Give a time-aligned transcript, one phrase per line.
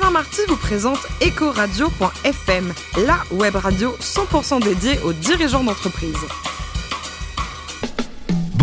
[0.00, 6.14] Alain Marty vous présente Ecoradio.fm, la web radio 100% dédiée aux dirigeants d'entreprise.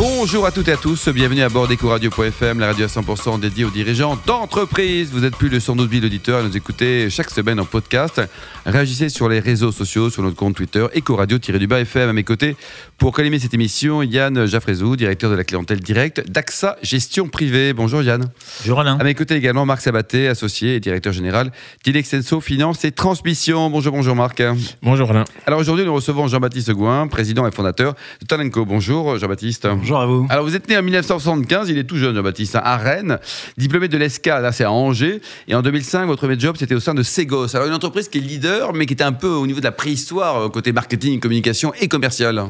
[0.08, 3.66] Bonjour à toutes et à tous, bienvenue à bord d'Ecoradio.fm, la radio à 100% dédiée
[3.66, 5.10] aux dirigeants d'entreprise.
[5.12, 8.22] Vous êtes plus de 112 000 auditeurs à nous écouter chaque semaine en podcast.
[8.68, 12.10] Réagissez sur les réseaux sociaux, sur notre compte Twitter, Ecoradio-du-bas FM.
[12.10, 12.56] À mes côtés,
[13.00, 17.74] pour calmer cette émission, Yann Jaffrezou, directeur de la clientèle directe d'AXA Gestion Privée.
[17.74, 18.30] Bonjour Yann.
[18.60, 19.00] Bonjour Alain.
[19.00, 21.52] À mes côtés également, Marc Sabaté, associé et directeur général
[21.84, 23.72] d'Ilexenso Finance et Transmission.
[23.72, 24.44] Bonjour, bonjour Marc.
[24.84, 25.24] Bonjour Alain.
[25.48, 28.66] Alors aujourd'hui, nous recevons Jean-Baptiste Gouin, président et fondateur de Talenco.
[28.66, 29.68] Bonjour Jean-Baptiste.
[29.68, 29.95] Bonjour
[30.30, 33.20] Alors vous êtes né en 1975, il est tout jeune Jean-Baptiste, hein, à Rennes,
[33.58, 36.80] diplômé de l'ESCA, là c'est à Angers, et en 2005 votre premier job c'était au
[36.80, 39.48] sein de Segos, alors une entreprise qui est leader mais qui était un peu au
[39.48, 42.50] niveau de la préhistoire euh, côté marketing, communication et commercial.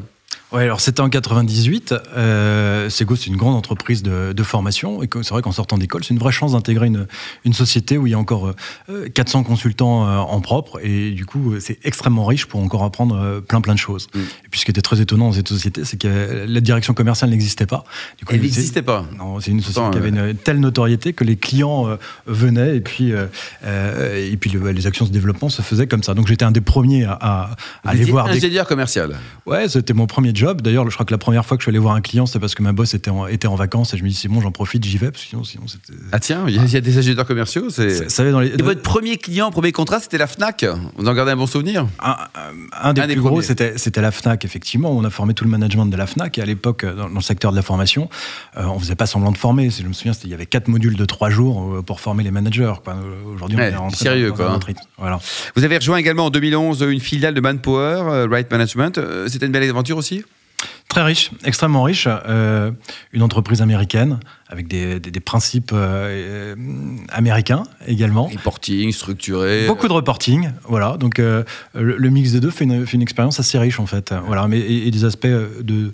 [0.52, 1.92] Ouais, alors c'était en 98.
[2.16, 5.02] Euh, Sego, c'est une grande entreprise de, de formation.
[5.02, 7.08] Et c'est vrai qu'en sortant d'école, c'est une vraie chance d'intégrer une,
[7.44, 8.54] une société où il y a encore
[8.88, 10.78] euh, 400 consultants euh, en propre.
[10.84, 14.06] Et du coup, c'est extrêmement riche pour encore apprendre euh, plein plein de choses.
[14.14, 14.18] Mm.
[14.20, 17.30] Et puis ce qui était très étonnant dans cette société, c'est que la direction commerciale
[17.30, 17.82] n'existait pas.
[18.16, 19.04] Du coup, Elle n'existait pas.
[19.18, 21.96] Non, c'est une société Pourtant, qui avait une telle notoriété que les clients euh,
[22.28, 23.26] venaient et puis, euh,
[23.64, 26.14] euh, et puis le- les actions de développement se faisaient comme ça.
[26.14, 27.50] Donc j'étais un des premiers à, à,
[27.84, 29.16] à aller voir des ingénieur commercial.
[29.44, 30.60] Ouais, c'était mon premier job.
[30.62, 32.38] D'ailleurs, je crois que la première fois que je suis allé voir un client, c'est
[32.38, 34.40] parce que ma boss était en, était en vacances et je me dis c'est bon,
[34.40, 35.98] j'en profite, j'y vais parce que sinon, sinon c'était.
[36.12, 37.70] Ah tiens, il y a, il y a des ingénieurs commerciaux.
[37.70, 38.08] C'est...
[38.10, 38.48] ça dans les.
[38.48, 40.64] Et votre premier client, premier contrat, c'était la Fnac.
[40.96, 41.86] Vous en gardez un bon souvenir?
[42.00, 44.90] Un, des Un des plus gros, c'était c'était la Fnac, effectivement.
[44.90, 47.14] On a formé tout le management de la Fnac et à l'époque, euh, dans, dans
[47.14, 48.08] le secteur de la formation,
[48.56, 49.70] euh, on faisait pas semblant de former.
[49.70, 52.22] Je me souviens, c'était- il y avait quatre modules de trois jours euh, pour former
[52.24, 52.74] les managers.
[52.84, 52.96] quoi.
[53.34, 54.74] Aujourd'hui, Ouais, on est rentré sérieux, dans, quoi, dans un hein.
[54.98, 55.18] Voilà.
[55.54, 59.00] Vous avez rejoint également en 2011 une filiale de Manpower, euh, Right Management.
[59.28, 60.24] C'était une belle aventure aussi?
[60.96, 62.08] Très riche, extrêmement riche.
[62.08, 62.70] euh,
[63.12, 68.28] une entreprise américaine avec des, des- des principes euh, euh, américains également.
[68.28, 69.66] Reporting, structuré.
[69.66, 70.96] Beaucoup de reporting, voilà.
[70.96, 71.42] Donc euh,
[71.74, 74.48] le, le mix des deux fait une, fait une expérience assez riche en fait, voilà.
[74.48, 75.90] Mais et, et des aspects de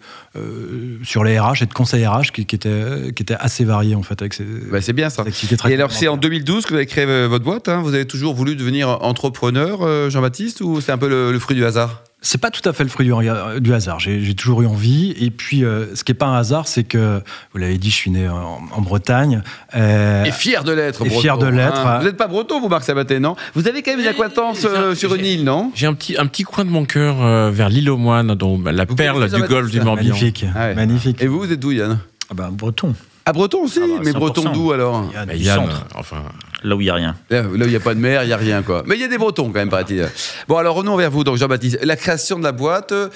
[1.03, 4.05] sur les RH et de conseil RH qui, qui étaient qui étaient assez variés en
[4.05, 5.25] fait avec ces, Bah, c'est bien ça.
[5.69, 6.45] Et alors, c'est en complémentaires.
[6.45, 7.69] 2012 que vous avez créé votre boîte.
[7.69, 7.81] hein.
[7.83, 11.65] Vous avez toujours voulu devenir entrepreneur, Jean-Baptiste, ou c'est un peu le, le fruit du
[11.65, 12.05] hasard?
[12.25, 13.13] C'est pas tout à fait le fruit du,
[13.61, 13.99] du hasard.
[13.99, 15.11] J'ai toujours eu envie.
[15.19, 17.21] Et puis, euh, ce qui est pas un hasard, c'est que
[17.53, 19.43] vous l'avez dit, je suis né en, en Bretagne.
[19.75, 21.95] Euh, Et fier de l'être, et breton, fier de l'être, hein.
[21.97, 21.99] hein.
[21.99, 23.35] Vous n'êtes pas breton, vous, Marc Sabaté, non?
[23.55, 25.73] Vous avez quand même une acquaintance euh, sur une île, non?
[25.75, 28.57] J'ai un petit, un petit coin de mon cœur euh, vers l'île aux moines, dont
[28.57, 30.15] bah, la Vous perle du golfe du Morbihan.
[30.15, 30.75] magnifique, Ah ouais.
[30.77, 31.21] magnifique.
[31.21, 31.99] Et vous, vous êtes d'où, Yann?
[32.31, 32.95] Ah bah, breton.
[33.27, 34.15] Ah, breton aussi Ah bah, Mais 100%.
[34.19, 35.05] breton d'où, alors?
[35.11, 35.87] Il y a Bah, du Yann, centre.
[35.95, 36.23] euh, enfin,
[36.65, 37.17] Là où il n'y a rien.
[37.31, 38.83] Là où il n'y a pas de mer, il n'y a rien, quoi.
[38.87, 40.09] Mais il y a des bretons, quand même, paraît-il.
[40.49, 41.79] Bon, alors, revenons vers vous, donc, Jean-Baptiste.
[41.83, 43.09] La création de la boîte, euh,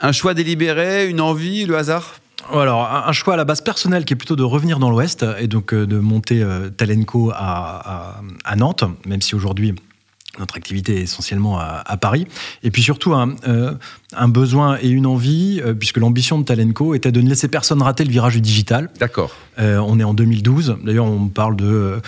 [0.00, 2.16] un choix délibéré, une envie, le hasard?
[2.52, 5.46] Alors, un choix à la base personnel qui est plutôt de revenir dans l'Ouest et
[5.46, 9.74] donc euh, de monter euh, Talenco à, à- à Nantes, même si aujourd'hui
[10.38, 12.26] notre activité est essentiellement à, à Paris.
[12.62, 13.74] Et puis surtout un, euh,
[14.14, 17.82] un besoin et une envie, euh, puisque l'ambition de Talenco était de ne laisser personne
[17.82, 18.90] rater le virage du digital.
[19.00, 19.32] D'accord.
[19.58, 20.76] Euh, on est en 2012.
[20.84, 22.00] D'ailleurs, on parle de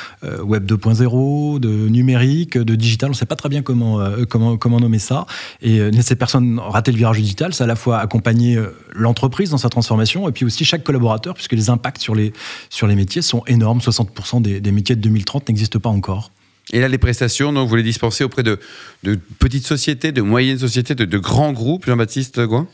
[0.43, 3.11] Web 2.0, de numérique, de digital.
[3.11, 5.27] On ne sait pas très bien comment, comment, comment nommer ça.
[5.61, 8.59] Et ne laisser personne rater le virage du digital, c'est à la fois accompagner
[8.95, 12.33] l'entreprise dans sa transformation et puis aussi chaque collaborateur, puisque les impacts sur les,
[12.71, 13.81] sur les métiers sont énormes.
[13.81, 16.31] 60% des, des métiers de 2030 n'existent pas encore.
[16.73, 18.59] Et là, les prestations, donc, vous les dispensez auprès de,
[19.03, 22.67] de petites sociétés, de moyennes sociétés, de, de grands groupes, Jean-Baptiste Gouin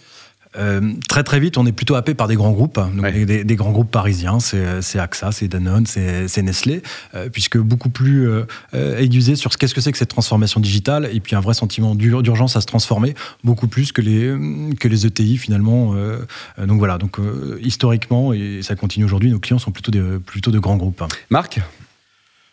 [0.56, 3.26] Euh, très très vite, on est plutôt happé par des grands groupes, donc Ouais.
[3.44, 6.80] des, grands groupes parisiens, c'est AXA, c'est Danone, c'est Nestlé,
[7.14, 11.10] euh, puisque beaucoup plus euh, aiguisé sur ce qu'est-ce que c'est que cette transformation digitale,
[11.12, 14.34] et puis un vrai sentiment d'ur- d'urgence à se transformer, beaucoup plus que les,
[14.80, 15.92] que les ETI finalement.
[15.94, 16.24] euh,
[16.66, 17.18] donc voilà, donc
[17.60, 19.92] historiquement, et ça continue aujourd'hui, nos clients sont plutôt
[20.24, 21.02] plutôt de grands groupes.
[21.28, 21.60] Marc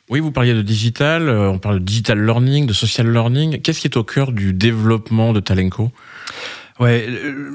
[0.10, 3.62] oui, vous parliez de digital, euh, on parle de digital learning, de social learning.
[3.62, 5.92] Qu'est-ce qui est au cœur du développement de Talenco?
[6.78, 7.08] Ouais,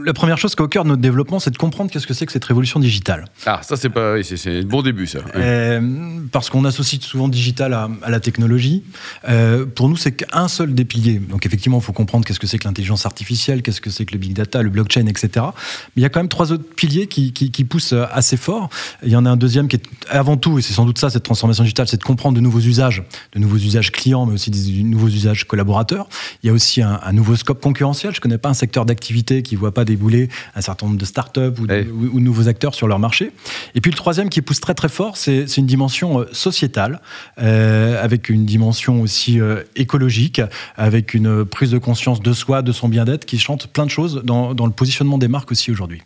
[0.06, 2.14] la première chose qui est au cœur de notre développement, c'est de comprendre qu'est-ce que
[2.14, 3.26] c'est que cette révolution digitale.
[3.44, 4.22] Ah, ça, c'est pas.
[4.22, 5.18] c'est- bon début, ça.
[5.36, 8.82] Euh, parce qu'on associe souvent digital à, à la technologie.
[9.28, 11.18] Euh, pour nous, c'est qu'un seul des piliers.
[11.18, 14.12] Donc effectivement, il faut comprendre qu'est-ce que c'est que l'intelligence artificielle, qu'est-ce que c'est que
[14.12, 15.28] le big data, le blockchain, etc.
[15.44, 18.70] Mais il y a quand même trois autres piliers qui, qui, qui poussent assez fort.
[19.02, 21.10] Il y en a un deuxième qui est avant tout, et c'est sans doute ça,
[21.10, 23.02] cette transformation digitale, c'est de comprendre de nouveaux usages,
[23.34, 26.08] de nouveaux usages clients, mais aussi des nouveaux usages collaborateurs.
[26.42, 28.14] Il y a aussi un, un nouveau scope concurrentiel.
[28.14, 29.09] Je connais pas un secteur d'activité
[29.42, 32.48] qui voit pas débouler un certain nombre de startups ou de, ou, ou de nouveaux
[32.48, 33.32] acteurs sur leur marché.
[33.74, 37.00] Et puis le troisième qui pousse très très fort, c'est une dimension euh, sociétale,
[37.40, 40.40] euh, avec une dimension aussi euh, écologique,
[40.76, 44.22] avec une prise de conscience de soi, de son bien-être, qui chante plein de choses
[44.24, 46.02] dans, dans le positionnement des marques aussi aujourd'hui.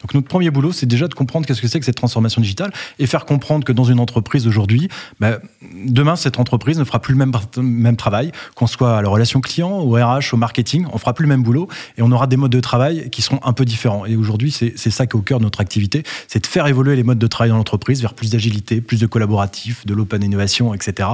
[0.00, 2.72] Donc notre premier boulot, c'est déjà de comprendre qu'est-ce que c'est que cette transformation digitale
[2.98, 4.88] et faire comprendre que dans une entreprise aujourd'hui,
[5.20, 5.38] bah,
[5.86, 9.40] demain, cette entreprise ne fera plus le même, même travail, qu'on soit à la relation
[9.40, 12.36] client, au RH, au marketing, on fera plus le même boulot et on aura des
[12.36, 14.06] modes de travail qui seront un peu différents.
[14.06, 16.96] Et aujourd'hui, c'est ça qui est au cœur de notre activité, c'est de faire évoluer
[16.96, 20.74] les modes de travail dans l'entreprise vers plus d'agilité, plus de collaboratif, de l'open innovation,
[20.74, 21.08] etc.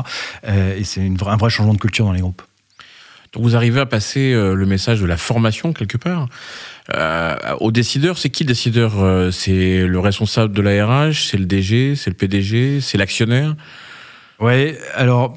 [0.46, 2.42] Euh, et c'est un vrai changement de culture dans les groupes.
[3.32, 6.28] Donc vous arrivez à passer euh, le message de la formation quelque part
[6.94, 8.18] euh, aux décideurs.
[8.18, 12.10] C'est qui le décideur euh, C'est le responsable de la RH, c'est le DG, c'est
[12.10, 13.54] le PDG, c'est l'actionnaire?
[14.40, 15.34] Ouais, alors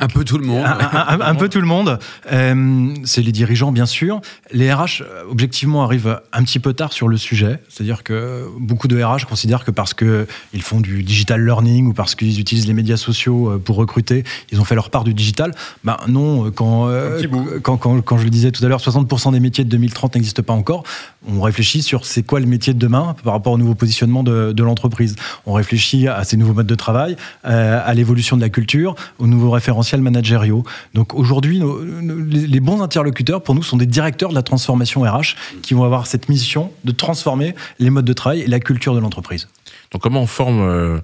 [0.00, 0.64] un peu tout le monde.
[0.64, 1.98] Un, peu tout le monde.
[2.32, 4.22] Euh, c'est les dirigeants, bien sûr.
[4.50, 7.60] Les RH, objectivement, arrivent un petit peu tard sur le sujet.
[7.68, 12.14] C'est-à-dire que beaucoup de RH considèrent que parce qu'ils font du digital learning ou parce
[12.14, 15.54] qu'ils utilisent les médias sociaux euh, pour recruter, ils ont fait leur part du digital.
[15.84, 17.20] Ben non, quand, euh,
[17.62, 20.42] quand, quand, quand, je le disais tout à l'heure, 60% des métiers de 2030 n'existent
[20.42, 20.84] pas encore.
[21.28, 24.52] On réfléchit sur c'est quoi le métier de demain par rapport au nouveau positionnement de,
[24.52, 25.14] de l'entreprise.
[25.44, 29.50] On réfléchit à ces nouveaux modes de travail, à l'évolution de la culture, aux nouveaux
[29.50, 30.64] référentiels managériaux.
[30.94, 31.62] Donc aujourd'hui,
[32.02, 36.06] les bons interlocuteurs pour nous sont des directeurs de la transformation RH qui vont avoir
[36.06, 39.48] cette mission de transformer les modes de travail et la culture de l'entreprise.
[39.92, 41.00] Donc comment on forme euh,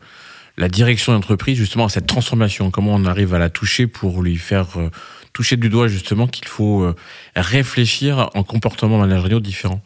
[0.57, 2.71] la direction d'entreprise justement à cette transformation?
[2.71, 4.91] Comment on arrive à la toucher pour lui faire euh,
[5.33, 6.95] toucher du doigt justement qu'il faut euh,
[7.35, 9.83] réfléchir en comportement managériaux différents?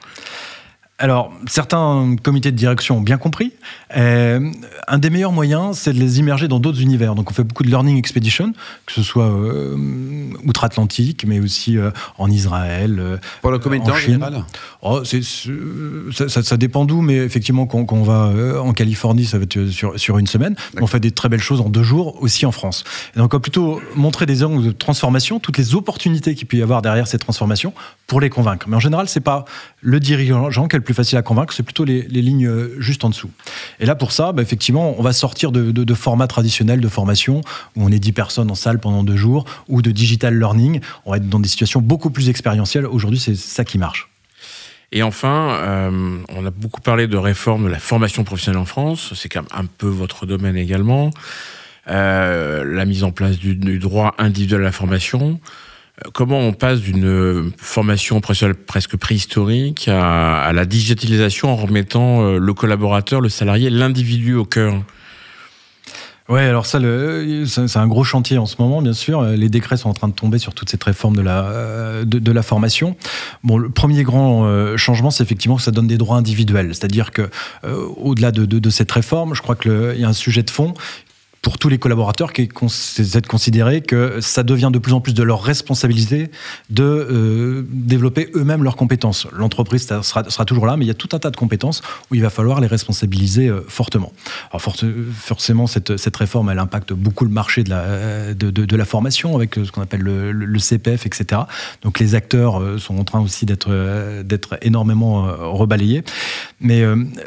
[1.01, 3.55] Alors, certains comités de direction ont bien compris.
[3.97, 4.51] Euh,
[4.87, 7.15] un des meilleurs moyens, c'est de les immerger dans d'autres univers.
[7.15, 8.53] Donc, on fait beaucoup de learning expedition,
[8.85, 9.79] que ce soit euh,
[10.45, 13.19] outre-Atlantique, mais aussi euh, en Israël.
[13.43, 14.45] En, général
[14.83, 15.03] oh,
[16.13, 20.19] ça, dépend d'où, mais effectivement, quand, on va en Californie, ça va être sur, sur
[20.19, 20.55] une semaine.
[20.83, 22.85] On fait des très belles choses en deux jours, aussi en France.
[23.17, 26.59] Et donc, on va plutôt montrer des angles de transformation, toutes les opportunités qu'il peut
[26.59, 27.73] y avoir derrière ces transformations
[28.07, 28.67] pour les convaincre.
[28.69, 29.47] Mais en général, c'est pas
[29.83, 33.05] le dirigeant qui est le plus facile à convaincre, c'est plutôt les, lignes euh, juste
[33.05, 33.31] en dessous.
[33.79, 37.41] Et là, pour ça, bah, effectivement, on va sortir de, formats traditionnels de formation
[37.77, 40.81] où on est 10 personnes en salle pendant deux jours ou de digital learning.
[41.05, 42.87] On va être dans des situations beaucoup plus expérientielles.
[42.87, 44.09] Aujourd'hui, c'est ça qui marche.
[44.93, 49.13] Et enfin, euh, on a beaucoup parlé de réforme de la formation professionnelle en France.
[49.15, 51.11] C'est quand même un peu votre domaine également.
[51.89, 55.41] Euh, la mise en place du, du droit individuel à la formation
[56.13, 63.21] comment on passe d'une formation presque préhistorique à, la digitalisation en remettant euh, le collaborateur,
[63.21, 64.75] le salarié, l'individu au cœur?
[66.29, 66.79] Ouais, alors ça,
[67.47, 69.23] c'est un gros chantier en ce moment, bien sûr.
[69.25, 72.33] Les décrets sont en train de tomber sur toute cette réforme de la, euh, de,
[72.33, 72.97] la formation.
[73.43, 76.73] Bon, le premier grand euh, changement, c'est effectivement que ça donne des droits individuels.
[76.73, 77.29] C'est-à-dire que,
[77.65, 80.75] au-delà de, de, cette réforme, je crois qu'il y a un sujet de fond
[81.43, 82.33] pour tous les collaborateurs
[82.69, 86.31] c'est de considérer que ça devient de plus en plus de leur responsabilité
[86.69, 89.27] de euh, développer eux-mêmes leurs compétences.
[89.33, 92.23] L'entreprise sera, toujours là, mais il y a tout un tas de compétences où il
[92.23, 94.13] va falloir les responsabiliser euh, fortement.
[94.51, 94.63] Alors
[95.15, 99.83] forcément, cette, réforme, elle impacte beaucoup le marché de la, la formation avec ce qu'on
[99.83, 101.43] appelle le, CPF, etc.
[101.83, 103.71] Donc les acteurs euh, sont en train aussi d'être
[104.63, 105.23] énormément
[105.53, 106.05] rebalayés.
[106.61, 106.83] Mais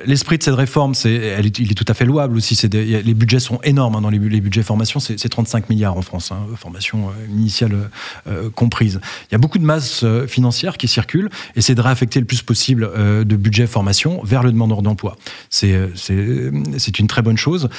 [0.06, 2.60] l'esprit de cette réforme, il est tout à fait louable aussi.
[2.72, 4.03] les budgets sont énormes.
[4.04, 7.90] Dans les, budgets formation, c'est 35 milliards en France, hein, formation euh, initiale
[8.28, 9.00] euh, comprise.
[9.30, 12.26] Il y a beaucoup de masse euh, financière qui circule et c'est de réaffecter le
[12.26, 15.16] plus possible de budget formation vers le demandeur d'emploi.
[15.50, 17.70] C'est une très bonne chose.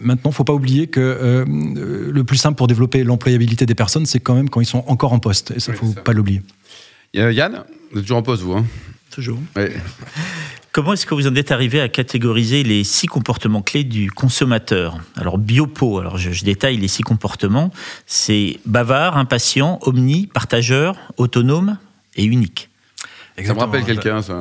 [0.00, 4.06] maintenant, il ne faut pas oublier que le plus simple pour développer l'employabilité des personnes,
[4.06, 5.50] c'est quand même quand ils sont encore en poste.
[5.50, 6.40] Et ça, il ne faut pas l'oublier.
[7.12, 8.64] Yann, vous êtes toujours en poste, vous hein?
[9.10, 9.38] Toujours.
[10.78, 15.00] Comment est-ce que vous en êtes arrivé à catégoriser les six comportements clés du consommateur?
[15.16, 17.72] Alors, Biopo, alors je, détaille les six comportements.
[18.06, 21.78] C'est bavard, impatient, omni, partageur, autonome
[22.14, 22.70] et unique.
[23.46, 24.40] Ça me rappelle quelqu'un, ça.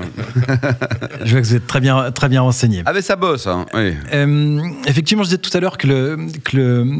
[1.23, 2.81] je vois que vous êtes très bien, très bien renseigné.
[2.85, 3.65] Avec sa bosse, hein.
[3.73, 3.93] oui.
[4.13, 6.97] Euh, effectivement, je disais tout à l'heure que, le, que le,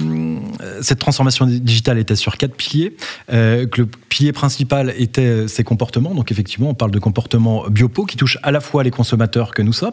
[0.82, 2.96] cette transformation digitale était sur quatre piliers,
[3.32, 6.14] euh, que le pilier principal était ses comportements.
[6.14, 9.62] Donc, effectivement, on parle de comportements biopo qui touchent à la fois les consommateurs que
[9.62, 9.92] nous sommes,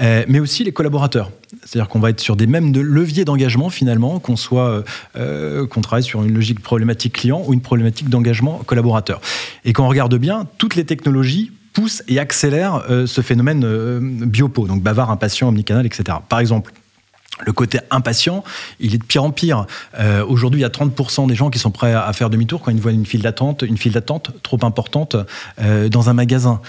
[0.00, 1.30] euh, mais aussi les collaborateurs.
[1.64, 6.22] C'est-à-dire qu'on va être sur des mêmes leviers d'engagement, finalement, qu'on soit, qu'on travaille sur
[6.22, 9.20] une logique problématique client ou une problématique d'engagement collaborateur.
[9.64, 11.39] Et quand on regarde bien, toutes les technologies
[11.72, 16.18] pousse et accélère euh, ce phénomène euh, biopo, donc bavard, impatient, omnicanal, etc.
[16.28, 16.72] Par exemple,
[17.46, 18.44] le côté impatient,
[18.80, 19.66] il est de pire en pire.
[19.98, 22.70] Euh, aujourd'hui, il y a 30% des gens qui sont prêts à faire demi-tour quand
[22.70, 25.16] ils voient une file d'attente, une file d'attente trop importante
[25.58, 26.60] dans un magasin.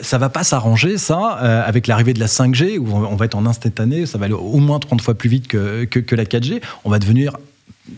[0.00, 3.46] ça va pas s'arranger, ça, avec l'arrivée de la 5G, où on va être en
[3.46, 6.60] instantané, ça va aller au moins 30 fois plus vite que, que, que la 4G.
[6.82, 7.36] On va devenir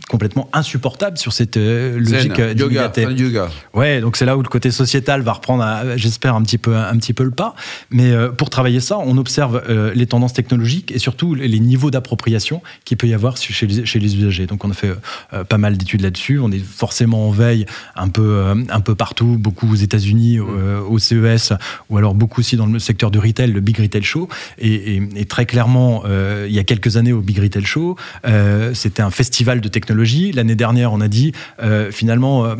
[0.09, 3.03] complètement insupportable sur cette logique Zen, yoga, d'immédiateté.
[3.15, 3.49] yoga.
[3.75, 6.77] Ouais, donc c'est là où le côté sociétal va reprendre, euh, j'espère, un petit peu,
[6.77, 7.55] un petit peu le pas.
[7.91, 11.91] Mais euh, pour travailler ça, on observe euh, les tendances technologiques et surtout les niveaux
[11.91, 14.47] d'appropriation qu'il peut y avoir chez les, chez les usagers.
[14.47, 14.93] Donc on a fait
[15.35, 16.39] euh, pas mal d'études là-dessus.
[16.41, 20.81] On est forcément en veille un peu, euh, un peu partout, beaucoup aux États-Unis, euh,
[20.81, 21.53] au CES,
[21.91, 24.29] ou alors beaucoup aussi dans le secteur du retail, le Big Retail Show.
[24.59, 27.97] Et, et- et très clairement, euh, il y a quelques années au Big Retail Show,
[28.27, 29.82] euh, c'était un festival de technologie.
[29.91, 32.57] L'année dernière, on a dit euh, finalement, euh,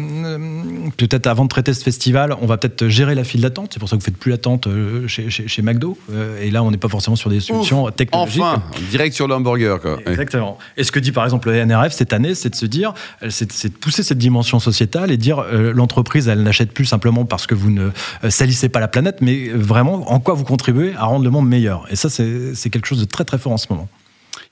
[0.97, 3.71] peut-être avant de traiter ce festival, on va peut-être gérer la file d'attente.
[3.73, 5.97] C'est pour ça que vous faites plus l'attente euh, chez, chez, chez McDo.
[6.13, 8.43] Euh, et là, on n'est pas forcément sur des solutions technologiques.
[8.43, 9.81] Enfin, direct sur le hamburger.
[9.81, 9.97] Quoi.
[9.97, 10.03] Ouais.
[10.07, 10.59] Exactement.
[10.77, 13.29] Et ce que dit par exemple le NRF cette année, c'est de se dire, euh,
[13.31, 17.47] c'est de pousser cette dimension sociétale et dire euh, l'entreprise, elle n'achète plus simplement parce
[17.47, 17.91] que vous ne
[18.25, 21.49] euh, salissez pas la planète, mais vraiment en quoi vous contribuez à rendre le monde
[21.49, 21.87] meilleur.
[21.91, 23.89] Et ça, c'est quelque chose de très très fort en ce moment.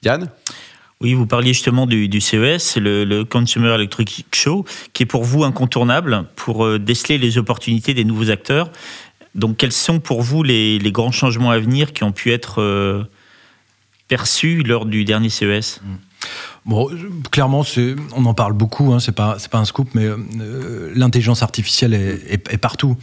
[0.02, 0.28] Yann?
[1.02, 5.44] Oui, vous parliez justement du, du CES, le, Consumer Electric Show, qui est pour vous
[5.44, 8.70] incontournable pour euh, déceler les opportunités des nouveaux acteurs.
[9.34, 13.04] Donc, quels sont pour vous les, grands changements à venir qui ont pu être euh,
[14.08, 15.80] perçus lors du dernier E CES
[16.66, 17.64] Bon, je- clairement,
[18.16, 22.20] on en parle beaucoup, hein, c'est pas, pas un scoop, mais euh, l'intelligence artificielle est,
[22.28, 22.96] est- est partout.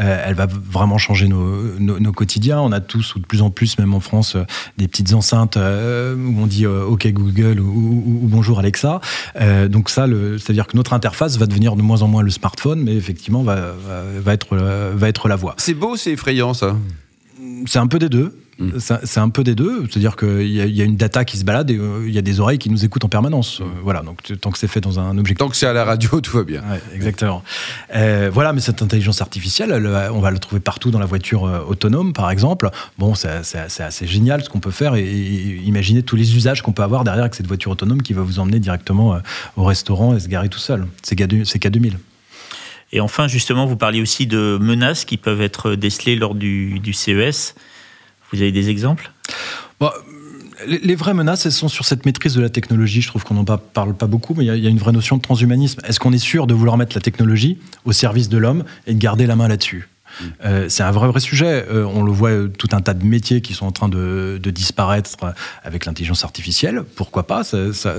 [0.00, 2.60] Euh, elle va vraiment changer nos, nos- nos quotidiens.
[2.60, 4.44] On a tous, ou de plus en plus, même en France, euh,
[4.78, 9.00] des petites enceintes euh, où on dit euh, OK Google ou, ou- ou bonjour Alexa.
[9.40, 10.06] Euh, donc ça,
[10.38, 13.54] c'est-à-dire que notre interface va devenir de moins en moins le smartphone, mais effectivement va,
[13.56, 15.54] va, va être, euh, va être la voix.
[15.58, 16.76] C'est beau, c'est effrayant ça?
[17.66, 18.36] C'est un peu des deux.
[18.58, 18.70] Mm.
[19.04, 21.36] C'est un peu des deux, c'est-à-dire qu'il y, a- il y a une data qui
[21.38, 23.60] se balade et euh, il y a des oreilles qui nous écoutent en permanence.
[23.60, 25.38] Euh, voilà, donc tant que c'est fait dans un objectif.
[25.38, 26.60] Tant que c'est à la radio, tout va bien.
[26.62, 27.42] Ouais, exactement.
[27.94, 31.42] Euh, voilà, mais cette intelligence artificielle, elle, on va la trouver partout dans la voiture
[31.68, 32.70] autonome, par exemple.
[32.98, 36.72] Bon, c'est assez génial ce qu'on peut faire et, et imaginez tous les usages qu'on
[36.72, 39.18] peut avoir derrière avec cette voiture autonome qui va vous emmener directement
[39.56, 40.86] au restaurant et se garer tout seul.
[41.02, 41.94] C'est K2- c'est K2000.
[42.92, 46.92] Et enfin, justement, vous parliez aussi de menaces qui peuvent être décelées lors du, du
[46.92, 47.54] CES.
[48.32, 49.10] Vous avez des exemples?
[49.80, 49.90] Bon,
[50.66, 53.02] les, vraies menaces, elles sont sur cette maîtrise de la technologie.
[53.02, 55.16] Je trouve qu'on n'en pa- parle pas beaucoup, mais il y, a une vraie notion
[55.16, 55.80] de transhumanisme.
[55.84, 58.98] Est-ce qu'on est sûr de vouloir mettre la technologie au service de l'homme et de
[58.98, 59.88] garder la main là-dessus?
[60.44, 61.66] Euh, c'est un vrai vrai sujet.
[61.70, 64.40] Euh, on le voit euh, tout un tas de métiers qui sont en train de,
[64.44, 65.10] disparaître
[65.64, 66.84] avec l'intelligence artificielle.
[66.96, 67.44] Pourquoi pas?
[67.44, 67.94] Ça, ça-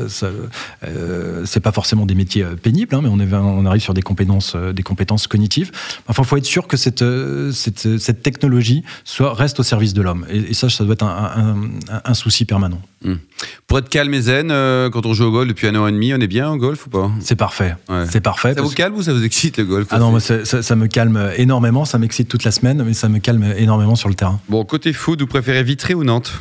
[1.45, 4.55] C'est pas forcément des métiers pénibles, hein, mais on, arrive sur des compétences,
[5.27, 5.71] cognitives.
[6.07, 7.03] Enfin, il faut être sûr que cette,
[8.23, 10.25] technologie soit reste au service de l'homme.
[10.29, 12.81] Et, ça, ça doit être un souci permanent.
[13.67, 15.91] Pour être calme et zen, euh, quand on joue au golf depuis un an et
[15.91, 17.11] demi, on est bien au golf ou pas?
[17.19, 17.75] C'est parfait.
[17.89, 18.05] Ouais.
[18.09, 18.49] C'est parfait.
[18.49, 20.87] Ça parce vous calme ou ça vous excite le golf Ah non, moi, ça, me
[20.87, 21.83] calme énormément.
[21.85, 24.39] Ça m'excite toute la semaine, mais ça me calme énormément sur le terrain.
[24.49, 26.33] Bon, côté foot, vous préférez Vitré ou Nantes?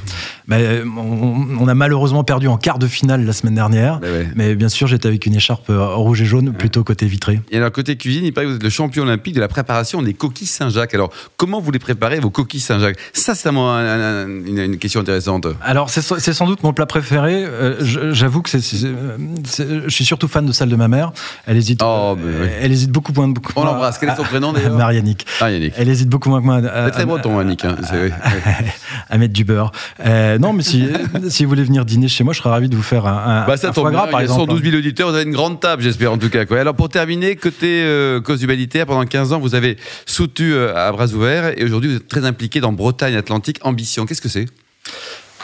[0.47, 3.99] Mais, euh, on, on a malheureusement perdu en quart de finale la semaine dernière.
[4.01, 4.29] Bah ouais.
[4.37, 7.41] Mais bien sûr, j'étais avec une écharpe euh, rouge et jaune, plutôt côté vitré.
[7.51, 10.03] Et alors, côté cuisine, il paraît que vous êtes le champion olympique de la préparation
[10.03, 10.95] des coquilles Saint-Jacques.
[10.95, 12.97] Alors, comment vous les préparez, vos coquilles Saint-Jacques?
[13.13, 13.85] Ça, c'est vraiment un-
[14.25, 15.47] un- une, une question intéressante.
[15.63, 16.03] Alors, c'est
[16.33, 17.45] sans doute mon plat préféré.
[17.45, 21.13] Euh, J'avoue que c'est- je suis surtout fan de celle de ma mère.
[21.47, 22.49] Elle hésite, Oh, euh, oui.
[22.61, 23.29] elle hésite beaucoup moins.
[23.29, 23.99] Beaucoup On l'embrasse.
[23.99, 25.27] Quel est son prénom, d'ailleurs Marianique.
[25.41, 25.51] Ah.
[25.51, 27.65] Elle hésite beaucoup moins que moi C'est très breton, Yannick.
[27.65, 27.77] hein.
[27.93, 28.11] Oui, oui.
[29.11, 29.73] à mettre du beurre.
[30.05, 30.89] Euh, non, mais si,
[31.29, 33.57] si vous voulez venir dîner chez moi, je serais ravi de vous faire un, Bah,
[33.57, 34.51] ça un foie bien, gras, par il y a exemple.
[34.53, 36.45] 112 000 auditeurs, vous avez une grande table, j'espère en tout cas.
[36.47, 36.61] Quoi.
[36.61, 37.85] Alors pour terminer, côté
[38.25, 42.09] cause humanitaire, pendant 15 ans, vous avez soutenu à bras ouverts et aujourd'hui vous êtes
[42.09, 44.07] très impliqué dans Bretagne Atlantique Ambition.
[44.07, 44.47] Qu'est-ce que c'est?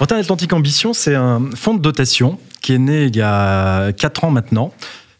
[0.00, 4.24] Bretagne Atlantique Ambition, c'est un fonds de dotation qui est né il y a 4
[4.24, 4.72] ans maintenant.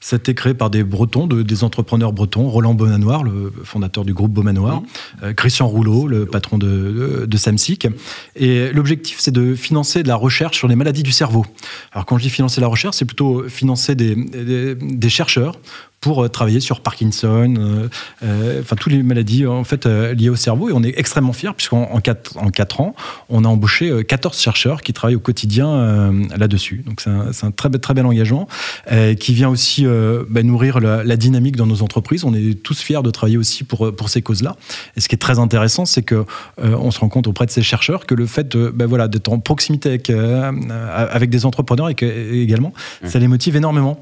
[0.03, 4.33] C'était créé par des Bretons, de- des entrepreneurs bretons, Roland Beaumanoir, le fondateur du groupe
[4.33, 4.83] Beaumanoir,
[5.23, 7.87] euh, Christian Rouleau, le patron de, de, de Samsic.
[8.35, 11.45] Et l'objectif, c'est de financer de la recherche sur les maladies du cerveau.
[11.93, 15.57] Alors quand je dis financer la recherche, c'est plutôt financer des, des, des chercheurs
[16.01, 17.89] pour euh, travailler sur Parkinson, euh,
[18.23, 20.71] euh, enfin toutes les maladies en fait euh, liées au cerveau.
[20.71, 22.95] Et on est extrêmement fiers puisqu'en en quatre, en quatre ans,
[23.29, 26.85] on a embauché euh, 14 chercheurs qui travaillent au quotidien là-dessus.
[26.87, 28.49] Donc c'est un, un très, très bel engagement
[29.19, 32.25] qui vient aussi euh, bah, nourrir la, la dynamique dans nos entreprises.
[32.25, 34.57] On est tous fiers de travailler aussi pour, pour ces causes-là.
[34.97, 36.25] Et ce qui est très intéressant, c'est que euh,
[36.79, 39.29] on se rend compte auprès de ces chercheurs que le fait de, bah, voilà, d'être
[39.33, 40.51] en proximité avec, euh,
[41.11, 42.73] avec des entrepreneurs et que, également,
[43.05, 44.01] ça les motive énormément.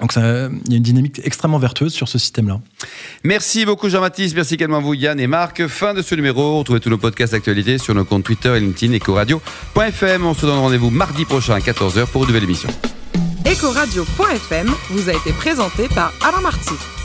[0.00, 2.60] Donc ça- il y a une dynamique extrêmement vertueuse sur ce système-là.
[3.24, 5.66] Merci beaucoup Jean-Baptiste, merci également à vous Yann et Marc.
[5.66, 8.94] Fin de ce numéro, retrouvez tous nos podcasts d'actualité sur nos comptes Twitter et LinkedIn
[8.94, 10.24] ecoradio.fm.
[10.24, 12.68] On se donne rendez-vous mardi prochain à 14h pour une nouvelle émission.
[13.50, 16.97] Ecoradio.fm vous a été présenté par Alain Marty.